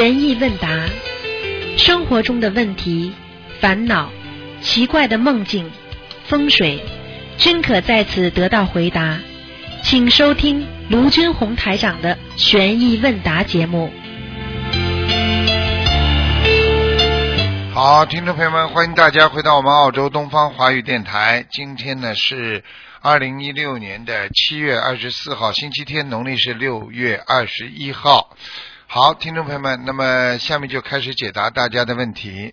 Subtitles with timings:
[0.00, 0.88] 悬疑问答，
[1.76, 3.12] 生活中的问题、
[3.60, 4.10] 烦恼、
[4.62, 5.70] 奇怪的梦境、
[6.24, 6.82] 风水，
[7.36, 9.18] 均可在此得到回答。
[9.82, 13.92] 请收听卢军红台长的悬疑问答节目。
[17.74, 21.44] 好，听众朋友们，欢迎大家回到我们澳洲东方华语电台。
[21.50, 22.64] 今天呢是
[23.02, 28.34] 二零一六年的七月二十四号，星期天，农历是六月二十一号。
[28.92, 32.52] 好，听众朋友们，那么下面就开始解答大家的问题。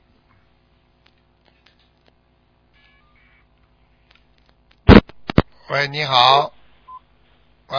[5.71, 6.53] 喂，你好。
[7.69, 7.77] 喂，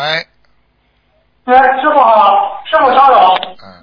[1.45, 3.57] 哎，师傅好，师傅稍等。
[3.63, 3.79] 嗯，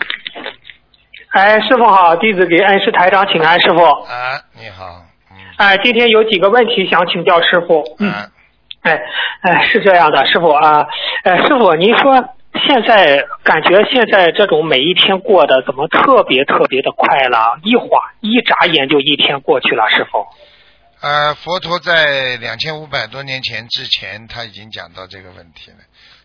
[1.30, 3.82] 哎，师傅好，弟子给恩师台长请安，师傅。
[3.82, 7.96] 啊，你好，嗯，哎，今天有几个问题想请教师傅。
[8.00, 8.30] 嗯，啊，
[8.82, 9.02] 哎，
[9.40, 10.86] 哎，是这样的，师傅啊，
[11.24, 17.60] 呃，师傅，您说现在感觉现在这种每一天过得怎么特别特别的快了？
[17.64, 17.88] 一晃
[18.22, 20.26] 一眨眼就一天过去了，师傅。
[21.02, 25.78] 呃，佛陀在两千五百多年前之前，他已经讲到这个问题了。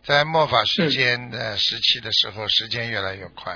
[0.03, 3.53] 在末法时间的时期的时候，时间越来越快，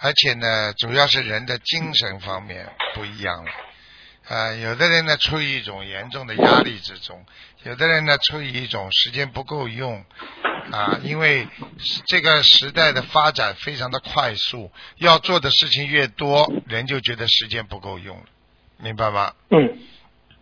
[0.00, 3.50] 而且呢，主要是人的精神方面不一样了。
[4.28, 7.24] 呃，有的人呢处于一种严重的压力之中，
[7.62, 10.04] 有的人呢处于一种时间不够用
[10.72, 11.46] 啊，因为
[12.06, 18.24] 这个时代的发展非常的快速，要做的事情越多，人就觉得时间不够用了，
[18.78, 19.32] 明白吗？
[19.50, 19.78] 嗯，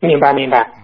[0.00, 0.70] 明白明白。
[0.76, 0.82] 嗯。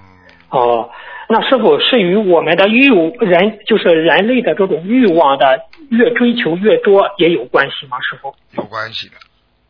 [0.51, 0.91] 哦，
[1.29, 2.89] 那是否是与我们的欲
[3.21, 7.97] 人就是人类的这种欲望的越追求越多也有关系吗？
[8.03, 8.35] 师傅？
[8.51, 9.15] 有关系的，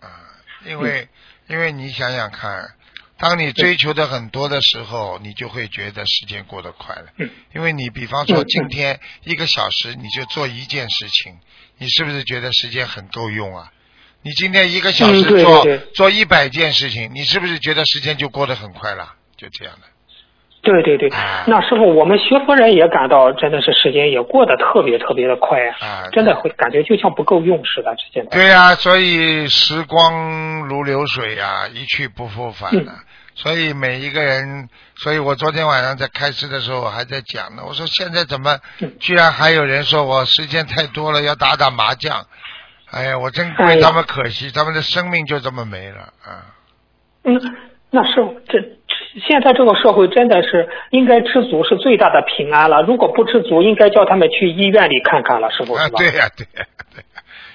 [0.00, 0.10] 啊，
[0.66, 1.06] 因为、
[1.46, 2.72] 因为你想想看，
[3.22, 7.04] 当你追求的很多的时候，你就会觉得时间过得快了。
[7.18, 11.38] 嗯因为你比方说嗯今天一个小时你就做一件事情，
[11.78, 13.70] 你是不是觉得时间很够用啊？
[14.22, 15.64] 你今天一个小时做、
[15.94, 19.14] 做一百件事情，你是不是觉得时间就过得很快了？
[19.36, 19.82] 就这样的。
[20.62, 28.30] 对对对啊，那师傅，我们学佛人也感到真的是时间也过得特别特别的快啊真的会感觉就像不够用似的，现在。
[28.30, 32.94] 对呀、所以时光如流水呀、一去不复返了。
[33.34, 42.26] 所以每一个人，所以我昨天晚上在开始的时候我还在讲呢，我说现在怎么嗯居然还有人说我时间太多了要打打麻将？
[42.90, 46.44] 哎呀，我真为他们可惜，他们的生命就这么没了啊！
[47.24, 47.40] 嗯，
[47.88, 48.16] 那是，
[48.46, 48.58] 这
[49.26, 52.82] 现在这个社会真的是应该知足是最大的平安了。
[52.82, 55.98] 如果不知足，应该叫他们去医院里看看了，是不啊，是吧？
[55.98, 57.11] 对呀、对呀、对呀、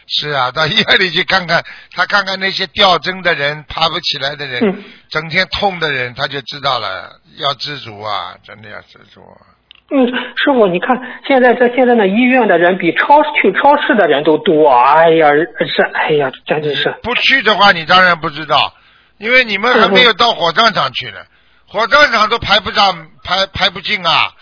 [0.07, 1.63] 是啊，到医院里去看看，
[1.93, 9.55] 他看看那些吊针的人、爬不起来的人、嗯整天痛的人，他就知道了，要知足啊，真的要知足啊。
[9.89, 18.73] 嗯，师傅，你看现在这现在的医院的人比超去超市的人都多，哎呀，是哎呀，真的是，不去的话，你当然不知道，
[19.17, 21.19] 因为你们还没有到火葬场去呢，
[21.67, 24.33] 火葬场都排不上，排排不进啊！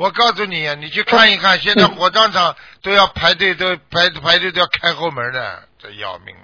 [0.00, 6.42] 我告诉你，你去看一看，现在火葬场都要排队，都排排队都要开后门的，这要命了！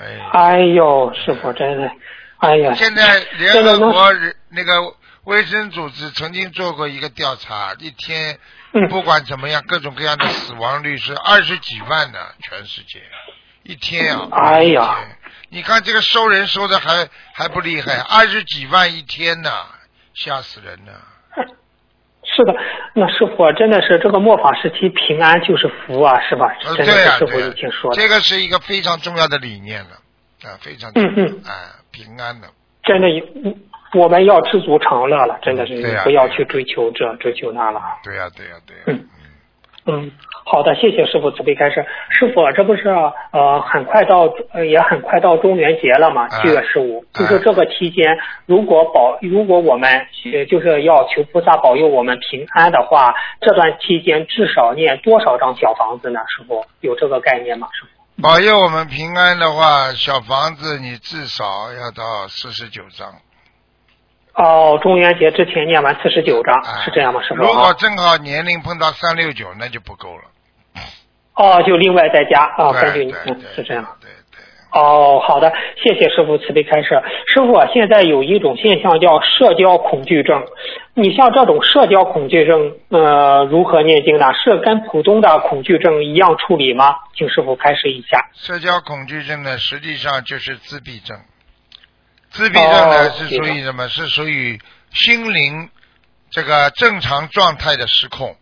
[0.00, 1.90] 哎，哎呦，师傅真的，
[2.38, 8.38] 哎呀，现在联合国人那个卫生组织曾经做过一个调查，一天
[8.72, 8.88] 嗯。
[8.88, 13.02] 不管怎么样，各种各样的死亡率是二十几万呢，全世界。
[13.64, 14.26] 一天啊！
[14.32, 15.04] 哎呀，
[15.50, 19.50] 你看这个收人收的还还不厉害，二十几万一天呢，
[20.14, 20.92] 吓死人了。
[22.38, 22.54] 是的，
[22.94, 26.54] 那师傅真的是这个末法时期平安就是福啊，是吧？
[26.64, 29.96] 呃，真的、是师傅已经说的，这个是一个非常重要的理念了，
[30.44, 31.26] 啊，非常嗯嗯。
[31.44, 32.46] 啊，平安的，
[32.84, 33.24] 真的有，
[33.94, 37.80] 我们要知足常乐了，真的是不要去追求这追求那了。
[38.04, 39.08] 对呀、对呀、对呀、嗯
[39.90, 40.12] 嗯，
[40.44, 41.86] 好的，谢谢师傅慈悲开示。
[42.10, 42.90] 师傅，这不是
[43.32, 46.24] 呃很快到呃也很快到中元节了嘛？
[46.24, 56.20] 啊七月十五，啊就是这个期间，如果保如果我们呃就是要求菩萨保佑我们平安的话，这段期间至少念多少张小房子呢？
[56.36, 57.66] 师傅有这个概念吗？
[57.72, 58.22] 师傅？
[58.22, 63.08] 保佑我们平安的话，小房子你至少要到四十九章。
[64.38, 67.20] 哦，中元节之前念完四十九章，啊是这样吗？
[67.22, 67.42] 师傅？
[67.42, 70.22] 如果正好年龄碰到三六九，那就不够了。
[71.34, 73.84] 哦，就另外再加啊，对根据你嗯是这样。
[74.00, 75.52] 对对，哦，好的，
[75.82, 77.02] 谢谢师傅慈悲开示。
[77.34, 80.44] 师傅啊，现在有一种现象叫社交恐惧症，
[80.94, 84.32] 你像这种社交恐惧症，呃，如何念经呢？
[84.34, 86.94] 是跟普通的恐惧症一样处理吗？
[87.16, 88.28] 请师傅开示一下。
[88.34, 91.18] 社交恐惧症呢，实际上就是自闭症。
[92.38, 93.88] 自闭症呢哦是属于什么？
[93.88, 94.60] 是属于
[94.92, 95.68] 心灵
[96.30, 98.36] 这个正常状态的失控。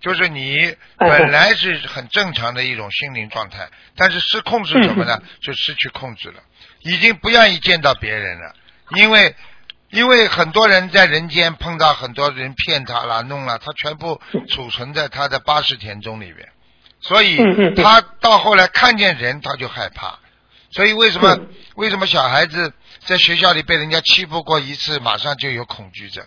[0.00, 5.20] 就是你本来是很正常的一种心灵状态，但是失控是什么呢？
[5.40, 6.40] 就失去控制了，
[6.80, 8.52] 已经不愿意见到别人了，
[8.96, 9.36] 因为
[9.90, 16.48] 因为很多人在人间碰到很多人骗他了、弄了，他全部储存在他的八十田中里边，
[17.00, 17.38] 所以
[17.76, 20.18] 他到后来看见人他就害怕，
[20.72, 21.38] 所以为什么
[21.76, 22.72] 为什么小孩子
[23.04, 26.24] 在学校里被人家欺负过一次，马上就有恐惧症？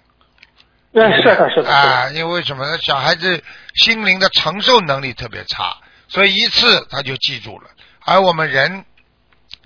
[0.93, 1.69] 嗯，是的，是的。
[1.69, 2.77] 啊，因为什么呢？
[2.81, 3.43] 小孩子
[3.75, 5.77] 心灵的承受能力特别差，
[6.07, 7.69] 所以一次他就记住了。
[8.01, 8.85] 而我们人，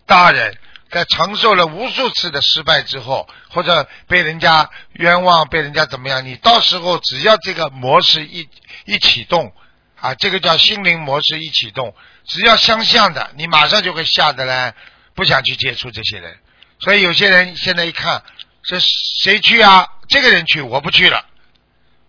[0.06, 0.58] 大人
[0.90, 8.50] 在承受了无数次的失败之后，或者被人家冤枉、被人家怎么样，你到时候只要这个模式一
[8.86, 9.54] 一启动，
[10.00, 11.94] 啊，这个叫心灵模式一启动，
[12.26, 14.74] 只要相像的，你马上就会吓得呢，
[15.16, 16.38] 不想去接触这些人。
[16.80, 18.22] 所以有些人现在一看。
[18.62, 18.78] 是
[19.24, 19.88] 谁去啊？
[20.10, 21.24] 这个人去，我不去了。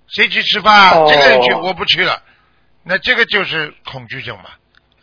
[0.09, 1.05] 谁去吃饭啊？
[1.07, 2.21] 这个人去，我不去了。
[2.85, 4.51] 那这个就是恐惧症嘛？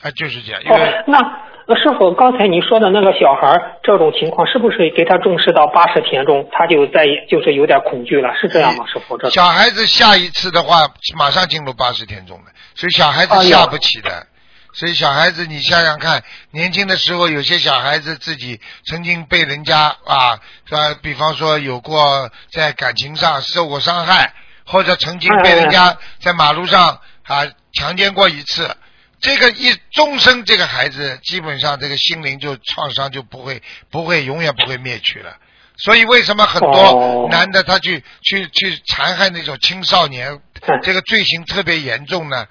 [0.02, 0.62] 啊，就是这样。
[0.62, 1.18] 因为那
[1.66, 3.50] 那师傅刚才你说的那个小孩
[3.82, 8.36] 这种情况，是不是给他重视到八十天中，他就在就是有点恐惧了？
[8.36, 8.86] 是这样吗？
[8.86, 10.86] 师傅，这小孩子下一次的话，
[11.18, 14.28] 马上进入八十天中了，所以小孩子下不起的。
[14.78, 20.40] 所以小孩子，你想想看，年轻的时候有些小孩子自己曾经被人家啊，
[20.70, 24.36] 是吧，比方说有过在感情上受过伤害，
[24.68, 28.78] 或者曾经被人家在马路上啊强奸过一次，
[29.20, 35.38] 这个一终生这个孩子基本上这个心灵就创伤就不会不会永远不会灭去了。
[35.78, 40.40] 所以为什么很多男的他去去去残害那种青少年，
[40.84, 42.46] 这个罪行特别严重呢？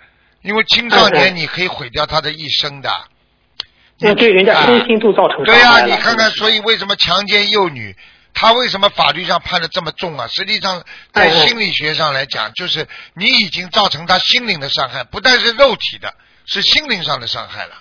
[0.47, 2.89] 因为青少年你可以毁掉他的一生的，
[3.99, 7.97] 那对人家身心都造成对呀，你看看，所以为什么强奸幼女，
[8.33, 10.29] 他为什么法律上判的这么重啊？
[10.29, 16.15] 实际上在心理学上来讲，就是你已经造成他心灵的伤害，不但是肉体的，
[16.47, 17.75] 是心灵上的伤害了。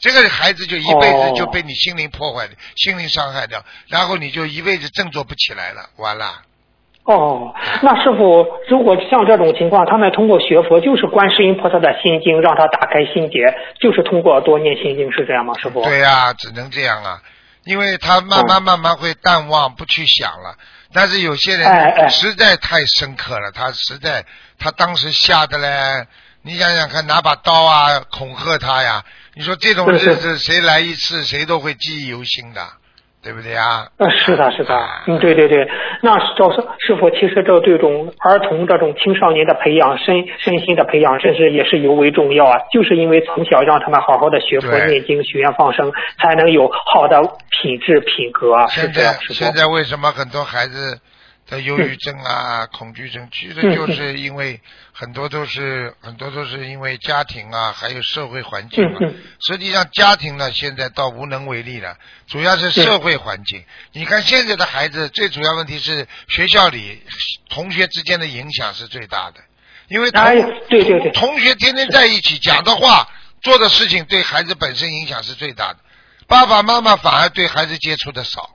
[0.00, 6.42] 这个孩子就一辈子就被你心灵破坏的，心灵伤害掉，然后你就一辈子振作不起来了，完了。
[7.08, 15.54] 哦，那师傅，如果像这种情况，他们通过学佛，就是观世音菩萨的心经，让他打开心结，就是通过多念心经，是这样吗？
[15.58, 15.82] 师傅？
[15.82, 17.22] 对呀，只能这样啊，
[17.64, 20.54] 因为他慢慢慢慢会淡忘，不去想了。
[20.92, 24.26] 但是有些人实在太深刻了，他实在
[24.58, 26.06] 他当时吓得嘞，
[26.42, 29.02] 你想想看，拿把刀啊恐吓他呀，
[29.34, 32.60] 你说这种日子谁来一次，谁都会记忆犹新的。
[33.22, 33.88] 对不对啊？
[33.98, 34.74] 呃，是的，是的，
[35.06, 35.68] 嗯，对对对。
[36.02, 42.58] 那赵师师傅，其实这这种儿童这种青少年的培养，身身心的培养，甚至也是尤为重要啊。
[42.72, 45.92] 就是因为从小让他们好好的学佛、念经、许愿、放生，
[46.22, 47.20] 才能有好的
[47.50, 48.66] 品质、品格。
[48.68, 51.00] 现在现在为什么很多孩子？
[51.48, 54.60] 的忧郁症啊， 恐惧症，其实就是因为
[54.92, 58.98] 很多都是很多都是因为家庭啊，还有社会环境啊。
[59.40, 61.96] 实际上，家庭呢现在倒无能为力了，
[62.26, 63.64] 主要是社会环境。
[63.92, 67.02] 你看现在的孩子，最主要问题是学校里
[67.48, 69.40] 同学之间的影响是最大的，
[69.88, 70.22] 因为同
[70.68, 73.08] 对对对，同学天天在一起讲的话、
[73.40, 75.78] 做的事情，对孩子本身影响是最大的。
[76.26, 78.50] 爸爸妈妈反而对孩子接触的少，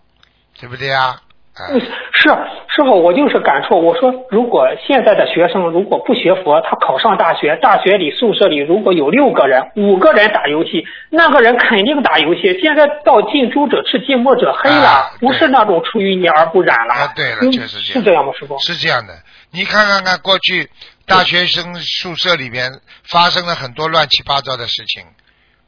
[0.59, 1.19] 对不对啊？
[1.55, 2.29] 嗯，是
[2.67, 3.79] 师傅，我就是感触。
[3.79, 12.59] 我说，如果现在的学生如果不学佛，他考上大学，大学里宿舍里如果有六个人、五个人打游戏，那个人肯定打游戏。
[12.59, 16.93] 现在到近朱者赤，近墨者黑了，不是那种出淤泥而不染了。
[16.95, 18.57] 啊，对了，确实是这样吗，师傅？
[18.57, 19.13] 是这样的，
[19.51, 20.67] 你看看看，过去
[21.05, 22.71] 大学生宿舍里边
[23.03, 25.05] 发生了很多乱七八糟的事情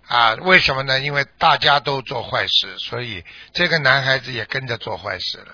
[0.08, 1.00] 啊，为什么呢？
[1.00, 5.54] 因为大家都做坏事，所以这个男孩子也跟着做坏事了。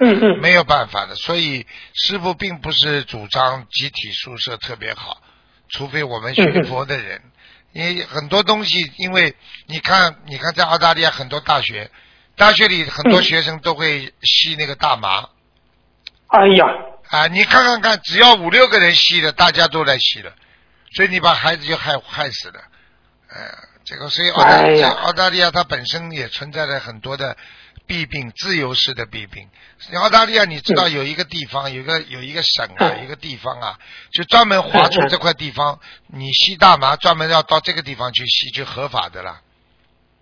[0.00, 5.20] 嗯嗯，没有办法的，所以师傅并不是主张集体宿舍特别好，
[5.68, 7.20] 除非我们学佛的人，
[7.72, 11.90] 因为很多东西，因为你看，你看在澳大利亚很多大学，
[12.36, 15.28] 大学里很多学生都会吸那个大麻。
[16.28, 16.66] 哎呀，
[17.10, 20.32] 啊，你看看看，只要五六个人吸了，大家都来吸了，
[20.96, 22.60] 所以你把孩子就害害死了。
[23.28, 23.38] 哎，
[23.84, 27.36] 这个所以澳大利亚，澳大利亚它本身也存在着很多的。
[27.86, 29.48] 弊病，自由式的弊病。
[29.94, 33.78] 澳大利亚，你知道有一个地方，有个有一个省啊，一个地方啊，
[34.12, 39.40] 就专门划出这块地方，你吸大麻专门要到这个地方去吸，就合法的了。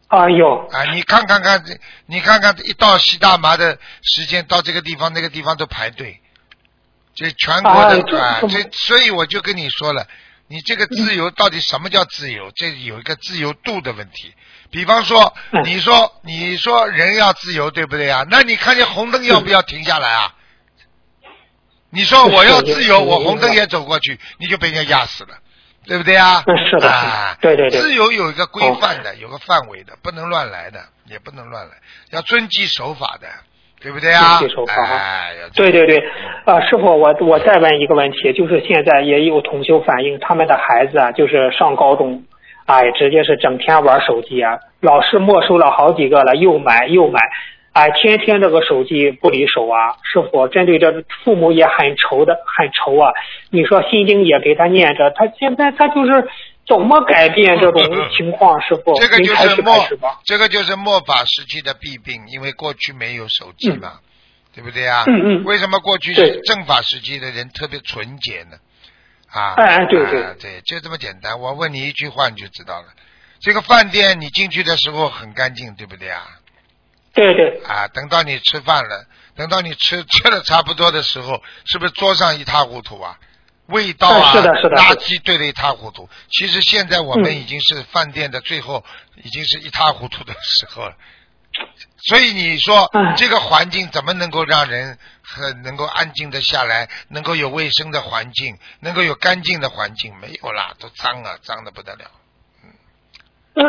[0.09, 1.63] 啊有啊，你看看看，
[2.07, 6.21] 你看看一到吸大麻的时间，到这个地方那个地方都排队，
[7.15, 10.09] 这全国的啊，这所以我就跟你说了，
[10.49, 12.51] 你这个自由到底什么叫自由？
[12.57, 14.35] 这有一个自由度的问题。
[14.71, 15.35] 比方说，
[15.65, 18.25] 你说你说人要自由，对不对啊？
[18.31, 20.35] 那你看见红灯要不要停下来啊？
[21.93, 25.31] 你说我要自由，我红灯也走过去，你就被人家压死了，
[25.87, 26.45] 对不对啊？
[26.47, 27.81] 嗯是的啊，对对对。
[27.81, 31.73] 自由有一个规范的，有个范围的，不能乱来的，也不能乱来，
[32.13, 33.27] 要遵纪守法的，
[33.81, 34.39] 对不对啊？
[34.39, 35.99] 遵纪守法哎，要对对对，
[36.45, 42.23] 啊，师傅，我我再问一个问题，就是现在也有同修反映，他们的孩子啊，就是上高中，
[42.71, 47.19] 哎，直接是整天玩手机啊，老师没收了好几个了，又买又买，
[47.73, 49.97] 哎，天天这个手机不离手啊。
[50.05, 53.11] 师傅，针对这父母也很愁的，很愁啊。
[53.51, 56.29] 你说心经也给他念着，他现在他就是
[56.65, 57.83] 怎么改变这种
[58.17, 58.61] 情况？
[58.61, 59.75] 师傅，这个就是末。
[60.25, 63.95] 这个就是末法时期的弊病，因为过去没有手机嘛，
[64.55, 65.03] 对不对啊？
[65.09, 68.59] 嗯嗯为什么过去正法时期的人特别纯洁呢？
[69.31, 69.55] 啊，
[69.87, 71.39] 对对啊对，就这么简单。
[71.39, 72.89] 我问你一句话你就知道了。
[73.41, 76.27] 这个饭店你进去的时候很干净，对不对啊？
[77.13, 83.19] 对对，啊，等到你吃饭了，等到你吃 吃的差不多的时候，是不是桌上一塌糊涂啊？
[83.67, 86.09] 味道啊，嗯是的是的垃圾堆的一塌糊涂。
[86.29, 88.85] 其实现在我们嗯已经是饭店的最后，
[89.23, 90.95] 已经是一塌糊涂的时候了。
[91.99, 100.15] 所以你说这个环境怎么能够让人很能够安静的下来，能够有卫生的环境，能够有干净的环境？
[100.21, 102.05] 没有啦，都脏啊，脏的不得了。
[103.53, 103.65] 那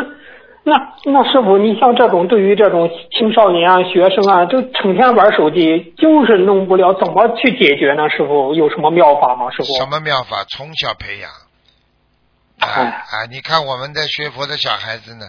[0.64, 8.08] 那那师傅，你像这种对于这种青少年啊、学生啊，就成天玩手机，就是弄不了，怎么去解决呢？
[8.08, 9.50] 师傅有什么妙法吗？
[9.50, 9.74] 师傅？
[9.74, 10.44] 什么妙法？
[10.44, 11.30] 从小培养。
[11.30, 13.26] 啊哎啊！
[13.28, 15.26] 你看我们在学佛的小孩子呢，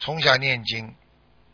[0.00, 0.92] 从小念经，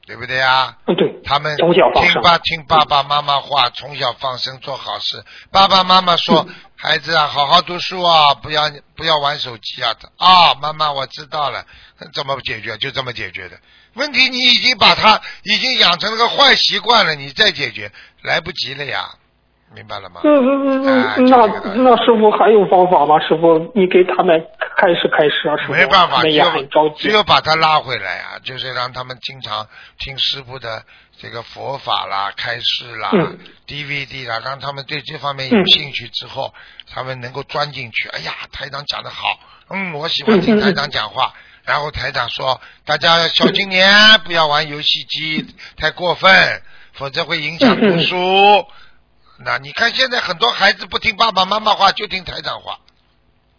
[0.08, 0.74] 对不对啊？
[0.86, 5.22] 嗯，对，他们从小听爸听爸爸妈妈话，从小放生做好事。
[5.52, 11.66] 爸爸妈妈说：“嗯孩子啊，好好读书啊，不要不要玩手机啊。”啊，妈妈我知道了，
[12.14, 12.78] 怎么解决？
[12.78, 13.58] 就这么解决的。
[13.94, 19.10] 问题你已经把他已经养成了个坏习惯了，你再解决来不及了呀，
[19.74, 20.20] 明白了吗？
[20.24, 21.46] 嗯嗯嗯哎嗯，那
[21.82, 23.18] 那师傅还有方法吗？
[23.20, 24.44] 师傅，你给他们
[24.76, 26.42] 开始开始啊，师傅，没办法，他们也
[26.96, 29.66] 只有把他拉回来啊，就是让他们经常
[29.98, 30.82] 听师傅的
[31.20, 36.54] 这个佛法啦、开示啦、嗯 DVD 啦，让他们对这方面有兴趣之后，
[36.92, 38.08] 他们能够钻进去。
[38.08, 39.38] 哎呀，台长讲的好，
[39.70, 41.32] 嗯，我喜欢听台长讲话。
[41.64, 43.86] 然后台长说，大家小青年
[44.24, 45.46] 不要玩游戏机，
[45.76, 46.62] 太过分，
[46.94, 48.16] 否则会影响读书。
[49.44, 52.78] 那你看现在很多孩子不听爸爸妈妈话，就听台长话，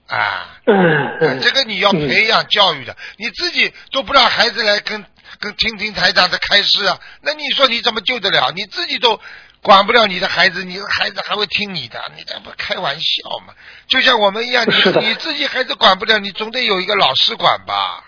[0.08, 0.60] 啊。
[0.66, 5.06] 嗯嗯，这个你要培养教育的，你自己都不让孩子来跟
[5.40, 8.52] 跟听听台长的开示啊，那你说你怎么救得了？
[8.56, 9.20] 你自己都
[9.62, 12.12] 管不了你的孩子，你的孩子还会听你的？
[12.16, 13.54] 你这不开玩笑吗？
[13.88, 18.04] 就像我们一样，你你自己孩子管不了，你总得有一个老师管吧？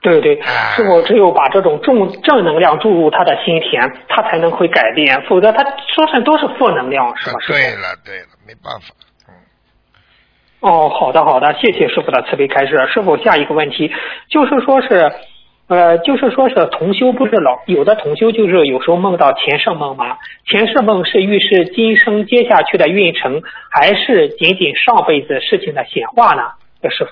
[0.00, 5.64] 对对，哎师傅只有把这种正正能量注入他的心田，他才能会改变，否则他
[5.94, 7.38] 说上都是负能量，是吧？
[7.46, 8.94] 对了对了，没办法，
[9.28, 9.34] 嗯，
[10.60, 12.76] 哦，好的好的，谢谢师傅的慈悲开示。
[12.92, 13.92] 师傅，下一个问题
[14.30, 15.10] 就是说是，
[15.68, 20.16] 呃，就是说是同修不是老有的同修就是有时候梦到前世梦吗？
[20.46, 26.42] 前世梦是预示今生接下去的运程，还是仅仅上辈子事情的显化呢？
[26.80, 27.10] 这师傅，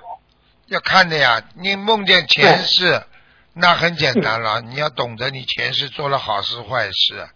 [0.67, 1.43] 要看的呀。
[1.55, 3.03] 你梦见前世，
[3.55, 7.29] 那很简单了，你要懂得你前世做了好事坏事。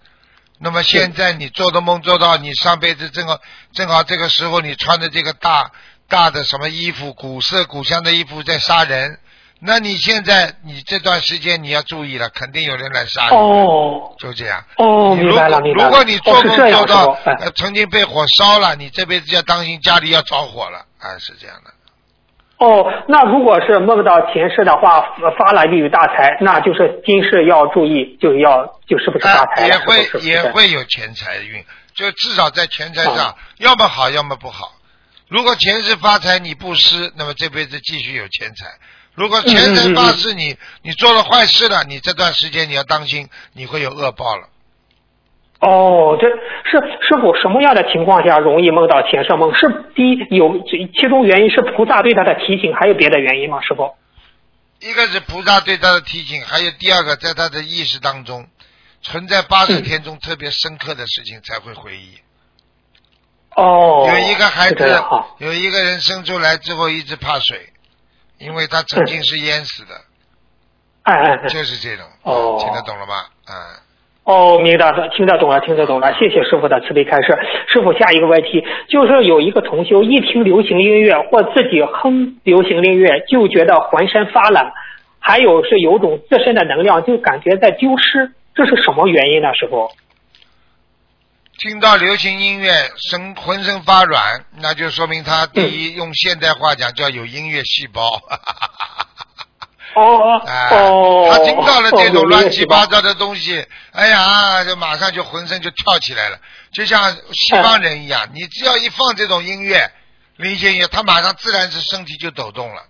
[0.58, 3.40] 那么现在你做的梦做到你上辈子正好
[3.72, 5.70] 正好这个时候你穿的这个大
[6.06, 9.18] 大的什么衣服，古色古香的衣服在杀人，
[9.60, 13.36] 那你现在你这段时间你要注意了，肯定有人来杀你。
[13.36, 14.62] 哦就这样。
[14.76, 15.88] 哦，你如明白了果明白了。
[15.88, 17.18] 如果你做梦做到
[17.56, 21.72] 曾经被火烧了，你这辈子要当心家里要着火了，啊，是这样的。
[22.60, 25.00] 哦，那如果是梦到前世的话，
[25.38, 29.64] 发了利于大财，那就是今世要注意，就要就是不是大财？
[29.64, 31.64] 啊也会也会有钱财运，
[31.94, 34.72] 就至少在钱财上哦，要么好，要么不好。
[35.28, 38.66] 如果前世发财你布施，那么这辈子继续有钱财；
[39.14, 44.48] 如果前世发誓你你做了坏事了，你这段时间你要当心，你会有恶报了。
[45.60, 49.54] 哦，这是师傅什么样的情况下容易梦到前世梦？
[49.54, 53.60] 是第一有其中原因是菩萨对他的提醒，还有别的原因吗？
[53.60, 53.94] 师傅？
[54.80, 58.46] 一个是菩萨对他的提醒，还有第二个在他的意识当中
[59.02, 62.18] 存在八十嗯天中特别深刻的事情才会回忆。
[63.54, 65.02] 哦，有一个孩子，
[65.36, 67.68] 有一个人生出来之后一直怕水，
[68.38, 69.94] 因为他曾经是淹死的，
[71.02, 72.06] 哎哎哎，就是这种。
[72.22, 73.26] 哦听得懂了吗？
[73.46, 73.54] 嗯。
[74.22, 77.36] 哦，明白了，听得懂了，听得懂了，谢谢师傅的慈悲开示。
[77.66, 84.70] 师傅，下一个问题就是有一个同修一听流行音乐或自己哼流行音乐就觉得浑身发冷，
[85.18, 89.48] 还有是有种自身的能量就感觉在丢失，这是什么原因呢？
[89.58, 89.90] 师傅？
[91.58, 92.70] 听到流行音乐，
[93.10, 98.02] 身浑身发软，那就说明他第一，用现代话讲叫有音乐细胞。
[98.02, 99.09] 哦
[99.94, 106.38] 哦哎，哦，他听到了这种哦乱七八，糟的东西，哎呀，就马上就浑身就跳起来了，
[106.72, 109.90] 就像西方人一样，你只要一放这种音乐，
[110.36, 112.82] 流行音乐，他马上自然是身体就抖动了，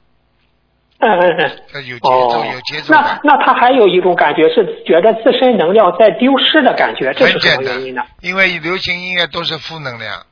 [0.99, 1.63] 嗯嗯嗯。
[1.73, 3.21] 这有节奏，哦有节奏那。
[3.25, 10.27] 那他还有一种感觉是觉得自身能量在丢失的感觉，这是什么原因呢？，因为流行音乐都是负能量，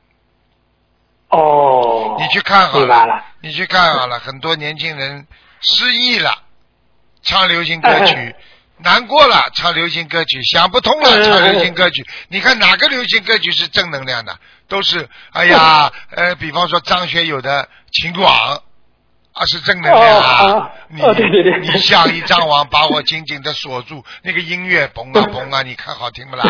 [1.29, 3.23] 哦，你去看好了。
[3.41, 5.25] 你去看好了，很多年轻人
[5.61, 6.31] 失忆了，
[7.23, 8.35] 唱流行歌曲；哎
[8.81, 12.05] 难过了，唱流行歌曲；想不通了，嗯唱流行歌曲。
[12.29, 14.37] 你看哪个流行歌曲是正能量的？
[14.69, 18.33] 都是哎呀， 呃，比方说张学友的《情网》
[19.33, 20.69] 啊，是正能量啊。
[20.87, 21.01] 你
[21.59, 26.45] 你像一张网把我紧紧的锁住，那个音乐嘣啊 嘣啊，你看好听不啦？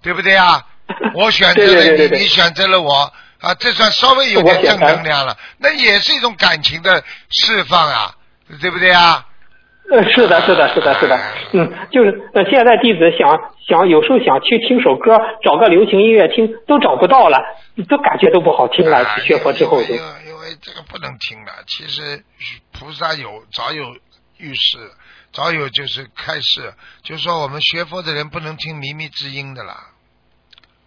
[0.00, 0.64] 对不对啊？
[1.14, 8.14] 我选择了你，你选择了我啊，这算稍微有点正能量了，那也是一种感情的释放啊，
[8.60, 9.26] 对不对啊？
[9.90, 11.18] 呃，是的，是的，是的，是的，
[11.52, 13.28] 嗯，就是呃，现在弟子想
[13.68, 17.38] 想，有时候想去听首歌，找个流行音乐听，都找不到了，
[17.88, 18.98] 都感觉都不好听了。
[18.98, 21.52] 啊学佛之后就因为因为这个不能听了。
[21.66, 22.24] 其实
[22.72, 23.84] 菩萨有早有
[24.38, 24.78] 预示，
[25.32, 26.72] 早有就是开示，
[27.02, 29.90] 就是说我们学佛的人不能听靡靡之音的啦，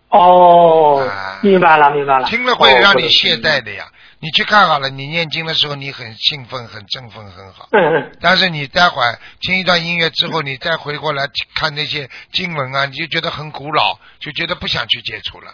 [0.10, 2.26] 哦啊，明白了，明白了。
[2.26, 3.86] 听了会让你哦懈怠的呀。
[4.20, 7.68] 你去看好了，你念经的时候你很兴奋、很振奋、很好。
[7.72, 11.24] 嗯嗯，但是你待会儿听一段音乐之后，你再回过来
[11.56, 15.52] 看那些经文啊，你就觉得很古老，就觉得不想去接触了。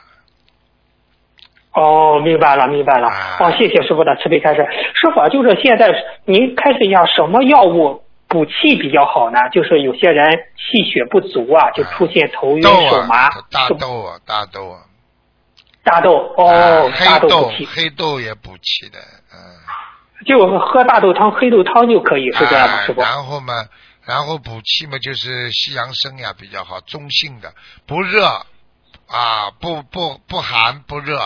[1.73, 3.09] 哦，明白了，明白了。
[3.09, 4.61] 啊哦，谢谢师傅的慈悲开示。
[4.95, 5.91] 师傅啊，就是现在
[6.25, 9.39] 您开始一下，什么药物补气比较好呢？
[9.51, 14.79] 就是有些人气血不足啊，就出现头晕手麻啊，，大豆啊，大豆啊，
[15.83, 18.99] 大豆哦，啊大豆黑豆补气，黑豆也补气的，
[19.33, 19.37] 嗯，
[20.25, 22.75] 就喝大豆汤、黑豆汤就可以，是这样吗？
[22.75, 23.01] 啊师傅？
[23.01, 23.53] 然后嘛，
[24.05, 27.53] 然后补气嘛，就是西洋参呀比较好，中性的，
[27.85, 28.25] 不热
[29.07, 31.19] 啊，不不不寒不热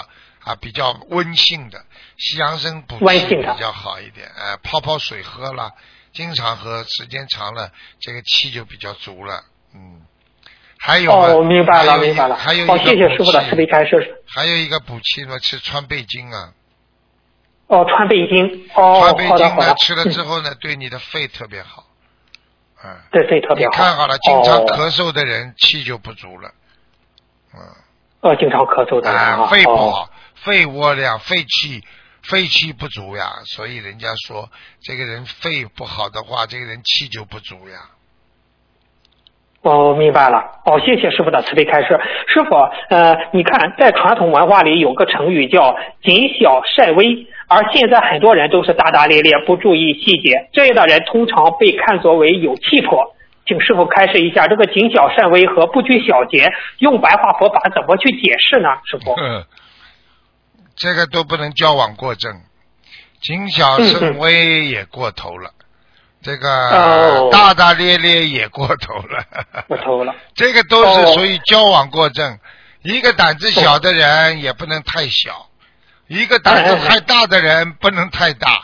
[0.44, 1.86] 啊，比较温性的
[2.18, 5.72] 西洋参补气比较好一点，哎、泡泡水喝了，
[6.14, 9.44] 经常喝，时间长了，这个气就比较足了，
[9.76, 10.02] 嗯。
[10.80, 12.36] 还有嘛哦，明白了，明白了。
[12.36, 14.22] 还有一个哦，谢谢补师傅的慈悲开示。
[14.28, 16.54] 还有一个补气呢，吃川贝精啊，
[17.68, 18.70] 哦，川贝精。
[18.76, 19.28] 哦，川贝。
[19.38, 21.86] 精呢吃了之嗯后呢，对你的肺特别好，
[22.84, 22.96] 嗯。
[23.12, 23.72] 对肺特别你好。
[23.72, 26.52] 看好了，经常哦咳嗽的人气就不足了，
[27.54, 27.60] 嗯，
[28.22, 29.48] 哦，经常咳嗽的人啊，啊。
[29.48, 31.84] 肺不哦好，肺窝量、肺气、
[32.24, 34.50] 肺气不足呀，所以人家说
[34.82, 37.90] 这个人肺不好的话，这个人气就不足呀。
[39.70, 40.40] 哦，明白了。
[40.66, 42.00] 哦，谢谢师傅的慈悲开示。
[42.28, 42.56] 师傅，
[42.90, 53.14] 呃，你看，在传统文化里有个成语叫“谨小慎微”，而现在很多人都是大大咧咧，不注意细节，这样的人通常被看作为有气魄。
[53.46, 58.70] 请师傅开示一下，这个“谨小慎微”和“不拘小节”，用白话佛法怎么去解释呢？
[58.86, 59.14] 师傅？
[59.20, 59.44] 嗯
[60.80, 62.32] 这个都不能矫枉过正，
[63.20, 65.50] 谨小慎微也过头了，
[66.28, 69.64] 这个哦大大咧咧也过头了。
[69.66, 70.14] 过头了。
[70.36, 72.38] 这个都是哦属于交往过正。
[72.84, 75.48] 一个胆子小的人也不能太小，
[76.08, 78.64] 一个胆子太大的人不能太大。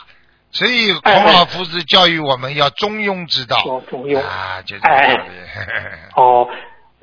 [0.52, 3.56] 所以孔老夫子教育我们要中庸之道。
[3.66, 5.30] 哦中庸啊，就这个道理。
[6.16, 6.46] 哦，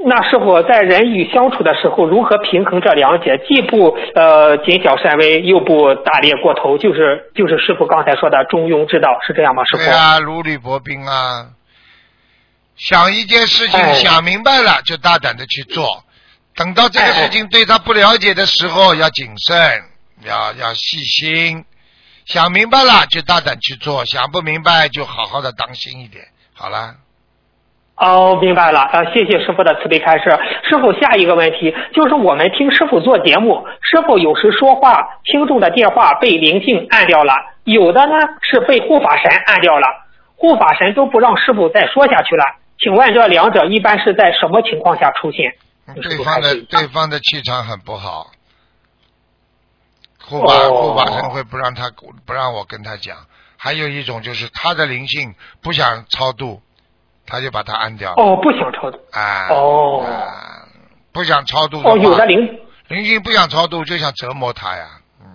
[0.03, 3.37] 那师傅在人与相处的时候，如何平衡这两者？
[3.37, 9.63] 既不呃谨小慎微，又不大咧过头，就是就是师傅刚才说的中庸之道，是这样吗？
[9.65, 9.83] 师傅？
[9.83, 11.49] 对啊，如履薄冰啊。
[12.75, 16.03] 想一件事情哎想明白了，就大胆的去做。
[16.55, 19.83] 等到这个事情对他不了解的时候，要谨慎，
[20.25, 21.63] 要要细心。
[22.25, 26.23] 想明白了就大胆去做，想不明白就好好的当心一点。
[26.53, 26.95] 好了，
[28.01, 28.79] 哦，明白了。
[28.79, 30.23] 啊，谢谢师傅的慈悲开示。
[30.67, 37.31] 师傅，下一个问题就是我们听师傅做节目，师傅有时说话，听众的电话被灵性按掉了，
[37.63, 39.85] 有的呢是被护法神按掉了，
[40.35, 42.43] 护法神都不让师傅再说下去了。
[42.79, 45.53] 请问这两者一般是在什么情况下出现？
[46.01, 48.31] 对方的对方的气场很不好，
[50.25, 51.91] 护法哦护法神会不让他
[52.25, 53.15] 不让我跟他讲。
[53.57, 56.61] 还有一种就是他的灵性不想超度，
[57.31, 58.21] 他就把他按掉了。
[58.21, 58.99] 哦，不想超度。
[59.13, 60.67] 啊，哦啊
[61.13, 64.85] 不想超度的哦，有的灵灵性不想超度，就想折磨他呀，
[65.21, 65.27] 嗯，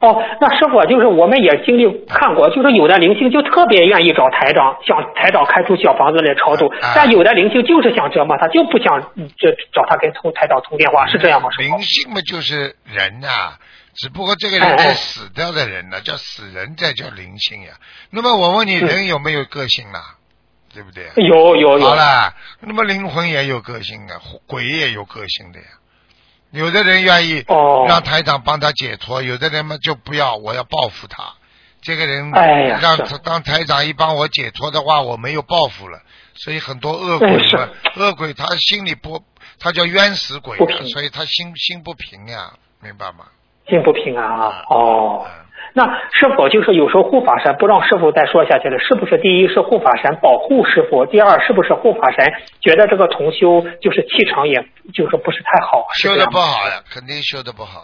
[0.00, 11.48] 哦，那师傅就是我们也经历看过，就是有的灵性就特别愿意找台长，想台长开出小房子来超度，啊但有的灵性就是想折磨他，就不想嗯这找他跟通台长通电话，是这样吗？
[11.58, 11.70] 灵？
[11.80, 13.56] 性嘛，就是人呐、
[13.94, 17.72] 只不过这个人是死掉的人呢、叫死人，再叫灵性呀。
[18.10, 20.16] 那么我问你，嗯人有没有个性啦？
[20.74, 21.10] 对不对？
[21.16, 25.66] 有有有好，了，那么灵魂也有个性啊，鬼也有个性的呀。
[26.50, 31.32] 有的人愿意哦让台长帮他解脱，有的人嘛就不要，我要报复他。
[31.80, 36.00] 这个人哎呀让他当台长一帮我解脱的话，我没有报复了，
[36.34, 39.22] 所以很多恶鬼嘛，恶鬼他心里不，
[39.58, 40.58] 他叫冤死鬼
[40.92, 43.26] 所以他心心不平呀，明白吗？
[43.68, 44.64] 心不平啊。
[44.68, 45.41] 哦，嗯
[45.74, 48.78] 那是否就是有时候护法神不让师傅再说下去了？
[48.78, 55.86] 是不是第一是护法神保护师傅，第二是不是护法神觉得这个同修就是气场也就是不是太好？
[55.94, 57.80] 修的不好呀，肯定修的不好。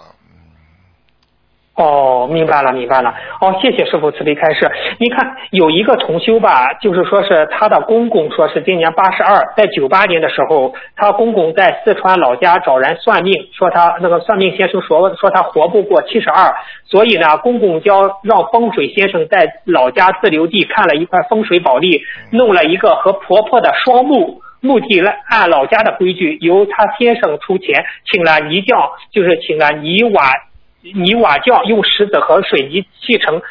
[1.79, 3.15] 哦，明白了，明白了。
[3.41, 4.69] 哦，谢谢师傅慈悲开示。
[4.99, 16.53] 你看，有一个同修吧，就是说是他的公公，说是今年八十二，在九八年的时候，他公公在四川老家找人算命，说他那个算命先生说说他活不过七十二，
[16.85, 24.43] 所以呢，公公叫让风水先生在老家自留地看了一块风水宝地，弄了一个和婆婆的双墓。
[24.61, 30.33] 墓地来按老家的规矩，由他先生出钱，请了泥匠，就是请了泥瓦
[30.81, 33.43] 泥瓦匠用石子和水泥砌成，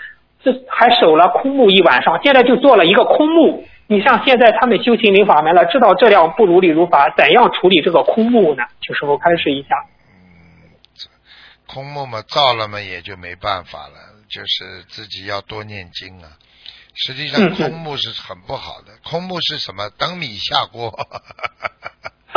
[0.43, 3.67] 这还守了空墓一晚上，现在就做了一个空墓。
[3.89, 8.63] 你像现在他们修行灵法门了，知道这样不如理如法，怎样处理这个空墓呢？
[8.81, 9.69] 请师傅开示一下。
[11.67, 13.93] 空墓嘛，造了嘛，也就没办法了，
[14.29, 16.29] 就是自己要多念经啊。
[16.95, 18.87] 实际上，嗯嗯空墓是很不好的。
[19.03, 19.89] 空墓是什么？
[19.97, 20.91] 等米下锅。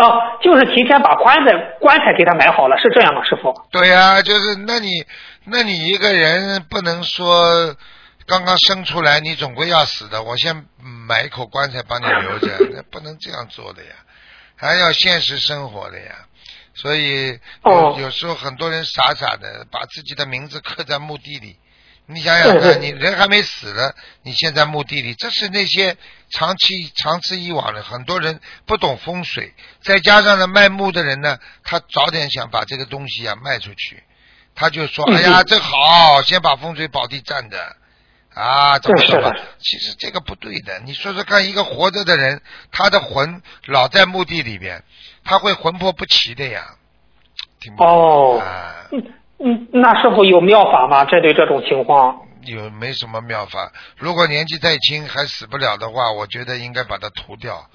[0.01, 3.55] 哦，就是提前把棺材棺材给他买好了，是这样吗，师傅？
[3.71, 5.05] 对呀、就是那你
[5.45, 7.77] 那你一个人不能说
[8.27, 10.23] 刚刚生出来，你总归要死的。
[10.23, 10.65] 我先
[11.09, 13.91] 买一口棺材帮你留着，那不能这样做的呀，
[14.57, 16.15] 还要现实生活的呀。
[16.75, 21.57] 所以有、哦有时候很多人傻傻的把自己的名字刻在墓地里。
[22.13, 23.93] 你想想看，你人还没死呢，
[24.23, 25.97] 你现在墓地里，这是那些
[26.31, 34.03] 长期长此以往的很多人不懂风水，再加上呢卖墓的人呢，他早点想把这个东西啊卖出去，
[34.55, 37.77] 他就说：“嗯哎呀，嗯这好，先把风水宝地占着。”
[38.33, 39.35] 啊，怎么是怎么？
[39.59, 40.79] 其实这个不对的。
[40.85, 44.85] 你说说看，一个活着的人，他的魂老在墓地里边，
[45.25, 46.77] 他会魂魄不齐的呀。
[47.59, 48.87] 听不懂哦啊？
[48.93, 49.03] 嗯
[49.43, 51.05] 嗯，那师傅有妙法吗？
[51.05, 52.21] 针对这种情况？
[52.45, 53.71] 有没什么妙法？
[53.97, 57.67] 如果年纪太轻还死不了的话，我觉得应该把它涂掉，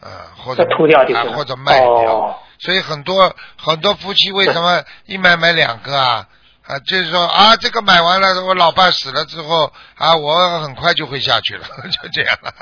[0.00, 2.16] 呃，或者再涂掉就行或者卖掉。
[2.16, 6.28] 哦所以很多很多夫妻为什么一买买两个啊？
[6.66, 12.52] 啊，就是说啊，这个买完了，我老伴死了之后啊，我很快就会下去了， 就这样了。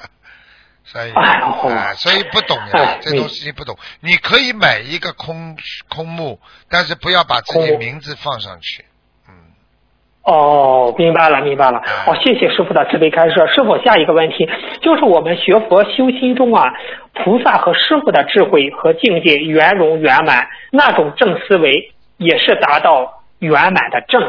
[0.91, 1.13] 所以
[1.97, 3.77] 所以不懂呀哎，这种事情不懂。
[4.01, 5.55] 你可以买一个空
[5.91, 8.87] 空墓，但是不要把自己名字放上去。
[9.29, 9.35] 嗯。
[10.23, 11.79] 哦，明白了，明白了。
[12.07, 13.35] 哦，谢谢师傅的慈悲开示。
[13.55, 14.49] 师傅，下一个问题
[14.81, 16.73] 就是我们学佛修心中啊，
[17.13, 24.23] 菩萨和师傅的智慧和境界圆融圆满，那种正思维也是达到圆满的正。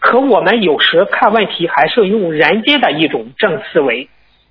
[0.00, 4.08] 可我们有时看问题还是用人间的一种正思维，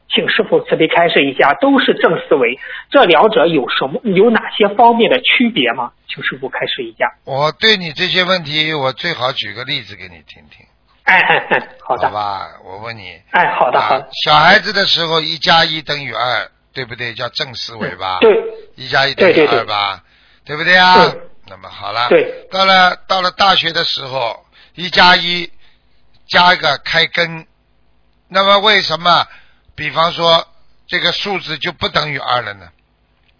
[0.09, 2.57] 请师傅慈悲开示一下，都是正思维，
[2.89, 5.91] 这两者有什么有哪些方面的区别吗？
[6.07, 7.11] 请师傅开示一下。
[7.25, 10.65] 我对你这些问题，我最好举个例子给你听听，
[11.03, 12.07] 哎哎哎，好的。
[12.07, 12.47] 好吧？
[12.63, 17.13] 我问你，哎，好的好啊的。，小孩子的时候一加一等于二，对不对？
[17.13, 18.19] 叫正思维吧？
[18.21, 18.31] 对，
[18.75, 20.01] 一加一等于二吧？
[20.45, 21.21] 对不对啊对？
[21.49, 25.51] 那么好了，对，到了到了大学的时候，一加一
[26.27, 27.45] 加一个开根，
[28.29, 29.27] 那么为什么？
[29.77, 30.45] 比方说
[30.87, 32.67] 这个数字就不等于二了呢？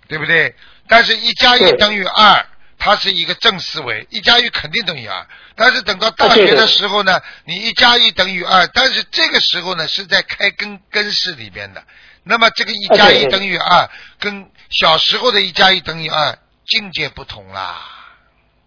[0.07, 0.55] 对不对？
[0.87, 2.45] 但是，一加一等于二，
[2.77, 5.27] 它是一个正思维，一加一肯定等于二。
[5.55, 11.83] 但是等到大学的时候呢，你一加一等于二，但是这个时候呢是在开根根式里边的。
[12.23, 17.81] 那么这个一加一等于二，跟小时候的一加一等于二境界不同啦，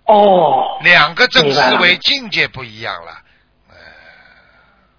[0.04, 3.22] 哦两个正思维境界不一样了。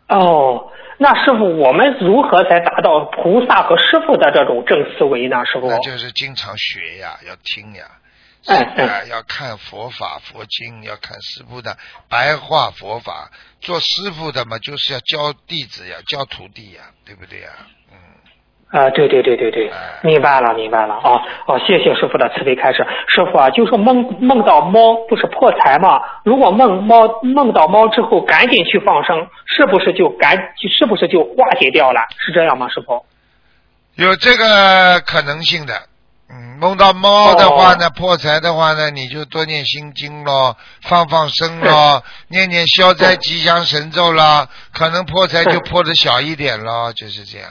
[0.08, 0.72] 哦，
[1.04, 5.44] 那师傅，我们如何才达到菩萨和师傅的这种正思维呢？
[5.46, 5.68] 师傅？
[5.68, 7.86] 那就是经常学呀，要听呀，
[8.46, 11.76] 哎哎啊，要看佛法佛经，要看师傅的
[12.08, 13.32] 白话佛法。
[13.62, 17.50] 做师傅的嘛，就是要教弟子呀，教徒弟呀，对不对呀？
[18.72, 22.86] 嗯，啊，对对对对对，明白了明白了啊哦，谢谢师傅的慈悲开示。
[23.08, 26.02] 师傅啊，就说梦梦到猫不是破财吗？
[26.24, 30.38] 如果梦猫梦到猫之后赶紧去放生，是不是就赶
[30.70, 32.00] 是不是就化解掉了？
[32.18, 33.06] 是这样吗，师傅？
[33.96, 35.74] 有这个可能性的。
[36.34, 47.50] 嗯，梦到猫的话呢，破财的话呢，你就多念心经咯，放放生咯，念念消灾吉祥神咒啦，可能破财就破的小一点咯，就是这样。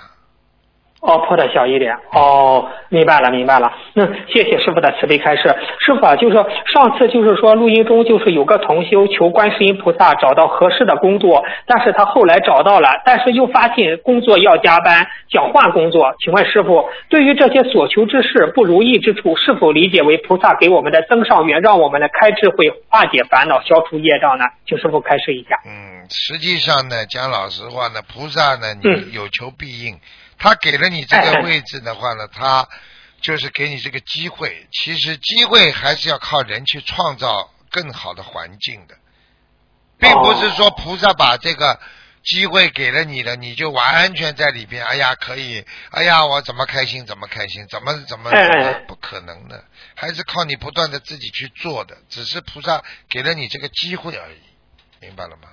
[1.00, 1.96] 哦，破的小一点。
[2.12, 3.72] 哦，明白了，明白了。
[3.94, 5.42] 那谢谢师傅的慈悲开示。
[5.78, 6.34] 师傅啊，就是
[6.66, 16.14] 上次就是说录音中就是有个同修求观世音菩萨找到合适的工作，但是他后来找到了，但是又发现工作要加班，想换工作。
[16.20, 24.44] 请问师傅，对于这些所求之事不如意之处，是否理解为菩萨给我们的增上缘，让我们的开智慧，化解烦恼，消除业障呢？
[24.66, 25.58] 请师傅开示一下。
[25.64, 29.96] 嗯，实际上呢，讲老实话呢，菩萨呢，你有求必应。
[30.40, 32.66] 他给了你这个位置的话呢，他
[33.20, 34.66] 就是给你这个机会。
[34.72, 38.96] 其实机会还是要靠人去创造更好的环境的，
[39.98, 41.78] 并不是说菩萨把这个
[42.24, 44.82] 机会给了你了，你就完全在里边。
[44.84, 48.30] 哎呀，可以，哎呀，我怎么开心怎么开心，怎么怎么
[48.88, 49.62] 不可能的，
[49.94, 51.98] 还是靠你不断的自己去做的。
[52.08, 54.40] 只是菩萨给了你这个机会而已，
[55.00, 55.48] 明白了吗？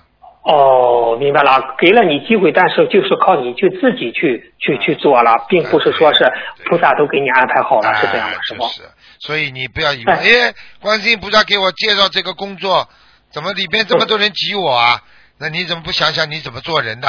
[0.50, 6.24] 哦，明白了，给了你机会，但是就是靠你去自己去去去做了，并不是说是
[6.64, 8.62] 菩萨都给你安排好了，是这样的，是不？
[8.68, 8.80] 是，
[9.18, 12.88] 所以你不要以为，哎，观世音菩萨给我介绍这个工作，
[13.30, 15.02] 怎么里边这么多人挤我啊？
[15.38, 17.08] 那你怎么不想想你怎么做人的？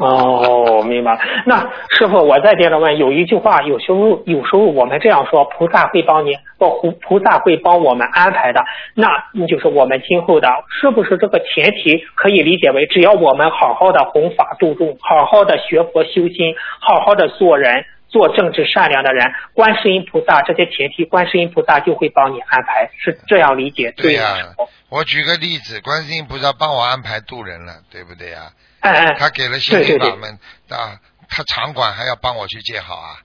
[0.00, 1.20] 哦，明白了。
[1.46, 8.64] 那师傅，我再接着问，有一句话，有时候有时候我们这样说，菩萨会帮你，不，菩萨会帮我们安排的。
[8.94, 9.08] 那
[9.46, 10.48] 就是我们今后的，
[10.80, 24.36] 是不是这个前提可以理解为，只要我们好好的弘法度众，好好的学佛修心，好好的做人，做正直善良的人，观世音菩萨这些前提，观世音菩萨就会帮你安排，是这样理解对呀？
[24.90, 28.52] 我举个例子，观世音菩萨帮我安排渡人了，对不对呀？
[29.18, 30.38] 他给了心灵法门
[30.68, 33.18] 啊，他场馆还要帮我去借好啊，